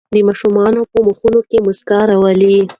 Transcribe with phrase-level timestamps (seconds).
[0.13, 2.57] د ماشومانو په مخونو کې مسکا راولئ.